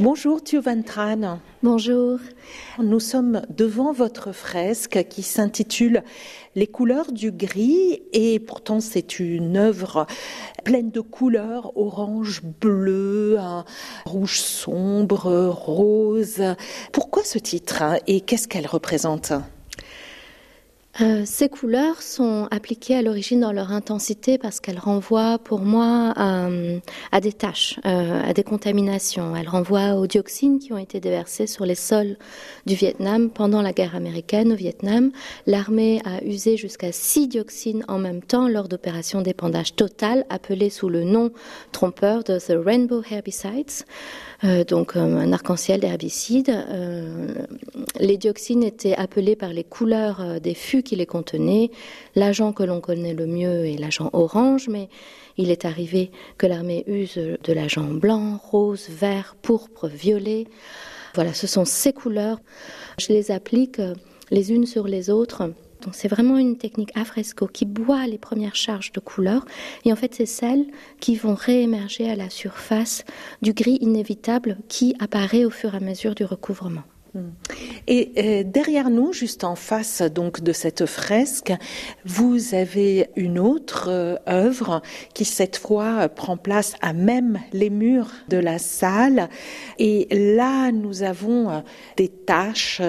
[0.00, 1.40] Bonjour Thio Van Tran.
[1.64, 2.20] Bonjour.
[2.78, 6.04] Nous sommes devant votre fresque qui s'intitule
[6.54, 10.06] Les couleurs du gris et pourtant c'est une œuvre
[10.64, 13.38] pleine de couleurs orange, bleu,
[14.04, 16.44] rouge sombre, rose.
[16.92, 19.32] Pourquoi ce titre et qu'est-ce qu'elle représente?
[21.00, 26.12] Euh, ces couleurs sont appliquées à l'origine dans leur intensité parce qu'elles renvoient pour moi
[26.16, 29.36] à, des taches, euh, à des contaminations.
[29.36, 32.16] Elles renvoient aux dioxines qui ont été déversées sur les sols
[32.66, 35.12] du Vietnam pendant la guerre américaine au Vietnam.
[35.46, 40.88] L'armée a usé jusqu'à six dioxines en même temps lors d'opérations d'épandage total appelées sous
[40.88, 41.30] le nom
[41.70, 43.84] trompeur de The Rainbow Herbicides.
[44.44, 46.50] Euh, donc un arc-en-ciel d'herbicides.
[47.98, 51.70] Les dioxines étaient appelées par les couleurs des fûts qui les contenait.
[52.14, 54.88] L'agent que l'on connaît le mieux est l'agent orange, mais
[55.38, 60.46] il est arrivé que l'armée use de l'agent blanc, rose, vert, pourpre, violet.
[61.14, 62.40] Voilà, ce sont ces couleurs.
[62.98, 63.94] Je les applique euh,
[64.30, 65.50] les unes sur les autres.
[65.82, 69.44] Donc c'est vraiment une technique à fresco qui boit les premières charges de couleurs
[69.84, 70.66] et en fait c'est celles
[70.98, 73.04] qui vont réémerger à la surface
[73.42, 76.82] du gris inévitable qui apparaît au fur et à mesure du recouvrement.
[77.86, 81.52] Et euh, derrière nous, juste en face donc de cette fresque,
[82.04, 84.82] vous avez une autre euh, œuvre
[85.14, 89.28] qui cette fois prend place à même les murs de la salle.
[89.78, 91.60] Et là, nous avons euh,
[91.96, 92.82] des taches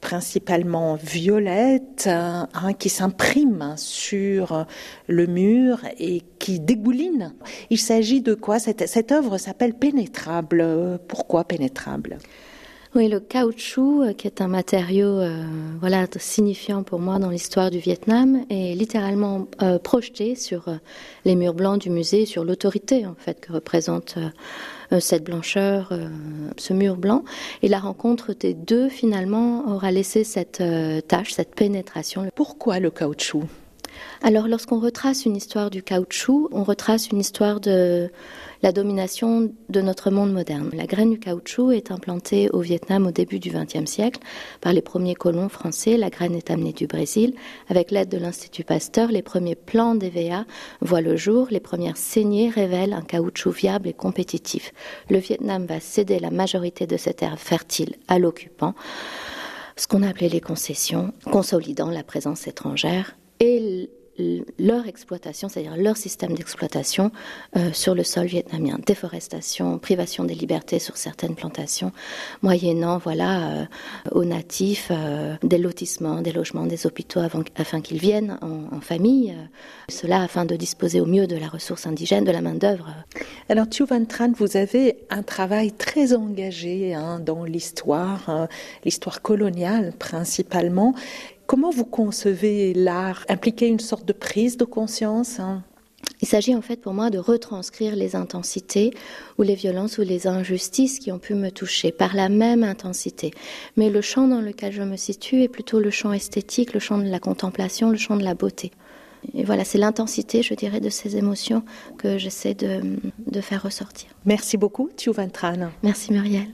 [0.00, 4.66] principalement violettes hein, qui s'impriment sur
[5.06, 7.34] le mur et qui dégoulinent.
[7.70, 8.58] Il s'agit de quoi?
[8.58, 11.00] Cette œuvre s'appelle Pénétrable.
[11.08, 12.18] Pourquoi Pénétrable?
[12.94, 15.42] Oui, le caoutchouc, euh, qui est un matériau euh,
[15.80, 20.66] voilà, signifiant pour moi dans l'histoire du Vietnam, est littéralement euh, projeté sur
[21.24, 24.16] les murs blancs du musée, sur l'autorité en fait que représente
[25.00, 25.92] cette blancheur,
[26.56, 27.24] ce mur blanc.
[27.62, 30.62] Et la rencontre des deux, finalement, aura laissé cette
[31.08, 32.30] tâche, cette pénétration.
[32.34, 33.44] Pourquoi le caoutchouc?
[34.22, 38.10] Alors, lorsqu'on retrace une histoire du caoutchouc, on retrace une histoire de
[38.62, 40.70] la domination de notre monde moderne.
[40.72, 44.20] La graine du caoutchouc est implantée au Vietnam au début du XXe siècle
[44.62, 45.98] par les premiers colons français.
[45.98, 47.34] La graine est amenée du Brésil.
[47.68, 50.46] Avec l'aide de l'Institut Pasteur, les premiers plans d'EVA
[50.80, 51.48] voient le jour.
[51.50, 54.72] Les premières saignées révèlent un caoutchouc viable et compétitif.
[55.10, 58.74] Le Vietnam va céder la majorité de cette terre fertile à l'occupant
[59.76, 63.90] ce qu'on appelait les concessions, consolidant la présence étrangère et
[64.58, 67.10] leur exploitation, c'est-à-dire leur système d'exploitation
[67.56, 68.78] euh, sur le sol vietnamien.
[68.86, 71.92] Déforestation, privation des libertés sur certaines plantations,
[72.42, 73.64] moyennant voilà euh,
[74.12, 77.20] aux natifs euh, des lotissements, des logements, des hôpitaux
[77.56, 79.34] afin qu'ils viennent en, famille.
[79.88, 82.94] cela afin de disposer au mieux de la ressource indigène, de la main d'œuvre.
[83.48, 88.48] Alors Thieu Van Tran, vous avez un travail très engagé hein, dans l'histoire,
[88.84, 90.94] l'histoire coloniale principalement.
[91.46, 93.24] Comment vous concevez l'art?
[93.28, 95.62] Impliquer une sorte de prise de conscience hein?
[96.20, 98.92] Il s'agit en fait pour moi de retranscrire les intensités
[99.38, 103.32] ou les violences ou les injustices qui ont pu me toucher par la même intensité.
[103.76, 106.98] Mais le champ dans lequel je me situe est plutôt le champ esthétique, le champ
[106.98, 108.70] de la contemplation, le champ de la beauté.
[109.34, 111.62] Et voilà, c'est l'intensité, je dirais, de ces émotions
[111.98, 114.08] que j'essaie de, faire ressortir.
[114.24, 115.70] Merci beaucoup, Thieu Ventran.
[115.82, 116.46] Merci, Muriel.